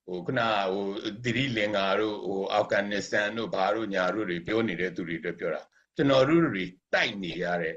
[0.06, 0.86] ဟိုခုနဟို
[1.23, 5.62] သီရိလင်္ကာတို့ဟိုအာဖဂန်နစ္စတန်တို့ဘာတို့ညာတို့တွေပြောနေတဲ့သူတွေအတွက်ပြောတာ
[5.95, 7.75] ကျွန်တော်တို့တွေတိုက်နေရတဲ့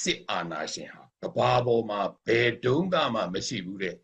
[0.00, 3.94] စစ်အာဏာရှင်ဟာကဘာပေါ်မှာဘယ်တုန်းကမှမရှိဘူးတဲ့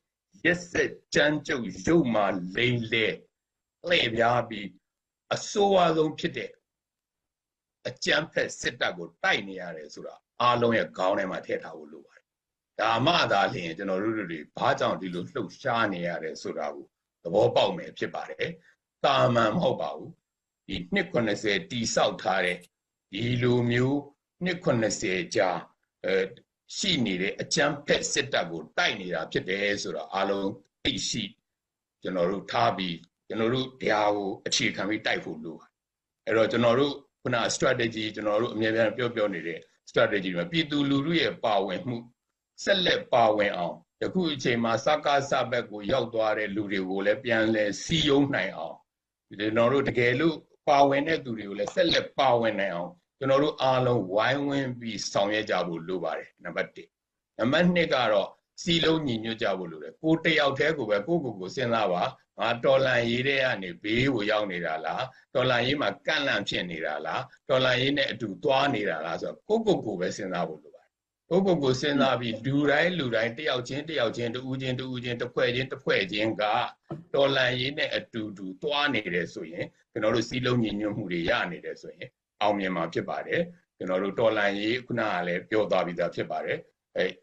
[0.45, 3.07] ရက်ဆက်ကြမ်းကြုတ်ရုပ်မာလိမ့်လေ
[3.89, 4.69] လှည့်ပြားပြီး
[5.35, 6.51] အဆိုးအဆုံးဖြစ်တဲ့
[7.87, 12.25] အကြမ်းဖက်စစ်တပ်ကိုတိုက်နေရတယ်ဆိုတာအားလုံးရဲ့ခေါင်းထဲမှာထည့်ထားဖို့လိုပါတယ်။
[12.81, 16.87] ဒါမှသာလျှင်ကျွန်တော်တို့တွေဘာကြောင့်ဒီလိုလှုပ်ရှားနေရတယ်ဆိုတာကို
[17.23, 18.51] သဘောပေါက်မယ်ဖြစ်ပါတယ်။
[19.05, 20.11] တာမန်မဟုတ်ပါဘူး။
[20.69, 22.59] ဒီ290တိဆောက်ထားတဲ့
[23.13, 23.97] ဒီလိုမျိုး
[24.45, 25.51] 290ကြာ
[26.05, 26.15] အဲ
[26.77, 30.51] ရှိနေတဲ့အကြမ်းဖက်စစ်တပ်ကိုတိုက်နေတာဖြစ်တယ်ဆိုတာအားလုံး
[30.85, 31.25] သိရှိ
[32.03, 32.97] ကျွန်တော်တို့ထားပြီး
[33.29, 35.73] ကျွန်တော်တို့တရားကိုအခြေခံပြီးတိုက်ဖို့လိုပါတယ်။
[36.27, 36.95] အဲ့တော့ကျွန်တော်တို့
[37.29, 39.59] ခုန strategy ကျွန်တော်တို့အများများပြောပြောနေတဲ့
[39.91, 41.97] strategy မှာပြည်သူလူထုရဲ့ပါဝင်မှု
[42.65, 48.77] ဆက်လက်ပါဝင်အောင်ယခုအချိန်မှာစကားစဘက်ကိုရောက်သွားတဲ့လူတွေကိုလည်းပြန်လဲစီယုံနိုင်အောင်
[49.29, 50.37] ကျွန်တော်တို့တကယ်လို့
[50.69, 58.29] ပါဝင်တဲ့သူတွေကိုလည်းဆက်လက်ပါဝင်နိုင်အောင်ကျွန်တော်တို့အားလုံးဝိုင်းဝန်းပြီးဆောင်ရွက်ကြဖို့လိုပါတယ်နံပါတ်1နံပါတ်2ကတော့
[58.63, 62.03] စီလုံးညီညွတ်ကြဖို့လိုတယ်ကိုတယောက်တည်းကိုပဲကိုကိုကိုစဉ်းစားပါ
[62.41, 70.91] ငါတော်လန်ရေးတဲ့ကနေဘေးကိုရောက်နေတာလားတော်လန်ရေးမှာကန့်လန့်ဖြစ်နေတာလားတော်လန်ရေးနဲ့အတူသွားနေတာလားဆိုတော့ကိုကိုကိုပဲစဉ်းစားဖို့လိုပါတယ်
[71.31, 76.45] ကိုကိုကိုစဉ်းစားပြီးလူတိုင်းလူတိုင်းတယောက်ချင်းတယောက်ချင်းတူးချင်းတူးချင်းတစ်ဖွဲ့ချင်းတစ်ဖွဲ့ချင်းက
[77.15, 82.09] တော်လန်ရေးနဲ့အတူတူသွားနေတယ်ဆိုရင်ကျွန်တော်တို့စီလုံးညီညွတ်မှုတွေရနေတယ်ဆိုရင်
[82.43, 83.43] အောင်မြင်မှာဖြစ်ပါတယ်
[83.77, 86.78] ကျွန်တော်တို့တော်လန်ရေးခုနကလည်းပြောသွားပြီးသားဖြစ်ပါတယ်အဲ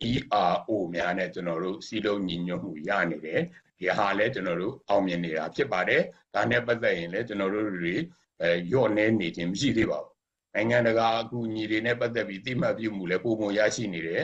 [0.10, 3.42] ERO များနဲ့ကျွန်တော်တို့စီလုံးညီညွတ်မှုရနေတယ်
[3.80, 6.02] ဒီဟာလည်းကျွန်တော်တို့အောင်မြင်နေတာဖြစ်ပါတယ်
[6.34, 7.96] ဒါနဲ့ပတ်သက်ရင်လည်းကျွန်တော်တို့တွေ
[8.42, 10.14] အဲရော့နေနေခြင်းမရှိသေးပါဘူး
[10.54, 14.24] နိုင်ငံတကာအကူအညီတွေနဲ့ပတ်သက်ပြီးတိမှတ်ပြုမှုလည်းပုံပုံရရှိနေတယ်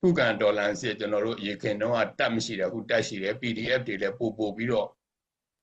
[0.00, 4.88] ခုခံဒေါ်လာစစ်ကျွန်တော်တို့ရေခင်တော့တတ်မရှိတယ်အခုတက်ရှိတယ် PDF တွေလည်းပို့ပို့ပြီးတော့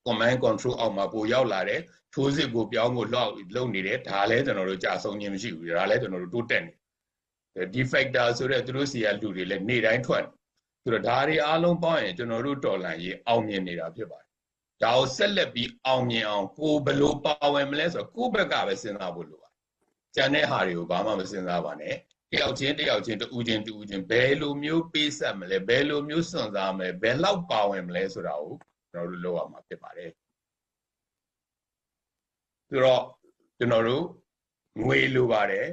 [0.05, 1.81] command control အောက်မှာပို့ရောက်လာတယ်
[2.13, 6.71] ထိုးစစ်ကိုပြောင်းဖို့လောက်လုပ်နေတယ်ဒါလည်းကျွန်တော်တို့ကြာဆုံးခြင်းမရှိဘူးဒါလည်းကျွန်တော်တို့တိုးတက်နေ
[7.73, 10.25] ဒီ factor ဆိုတဲ့သူတို့စီကလူတွေလည်းနေတိုင်းထွက်
[10.83, 14.29] ဆိုတော့ဒါတွေအားလုံးပေါင်းရင်ကျွန်တော်တို့ဒေါ်လာရေးအောင်မြင်နေတာဖြစ်ပါတယ်
[14.83, 19.55] ဒါကိုဆက်လက်ပြီးအောင်မြင်အောင်ကိုဘယ်လိုပါဝင်မလဲဆိုတော့ကိုယ့်ဘက်ကပဲစဉ်းစားဖို့လိုပါတယ်
[20.15, 21.95] ကျန်တဲ့ဟာတွေကိုဘာမှမစဉ်းစားပါနဲ့
[22.31, 28.53] တယောက်ချင်းတယောက်ချင်းတူးချင်းတူးချင်းဘယ်လိုမျိုးပေးဆက်မလဲဘယ်လိုမျိုးစွန့်စားမလဲဘယ်လောက်ပါဝင်မလဲဆိုတာကို
[28.91, 30.11] ကျွန်တော်တို့လုပ်ရမှာဖြစ်ပါတယ်
[32.69, 33.03] ဆိုတော့
[33.57, 34.03] ကျွန်တော်တို့
[34.83, 35.67] ငွေလိုပါတယ်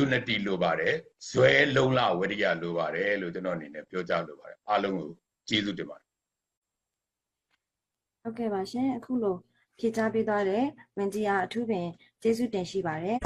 [0.00, 0.94] unity လိုပါတယ်
[1.30, 5.08] ဇွဲလုံးလဝရိယလိုပါတယ်လို့ကျွန်တော်အနေနဲ့ပြောကြားလိုပါတယ်အားလုံးကို
[5.48, 6.08] ကျေးဇူးတင်ပါတယ်
[8.22, 9.36] ဟုတ်ကဲ့ပါရှင်အခုလို
[9.78, 10.64] ဖြေကြားပေးသွားတဲ့
[10.96, 11.86] ဝင်ကြီးအားအထူးပင်
[12.22, 13.18] ကျေးဇူးတင်ရှိပါတယ်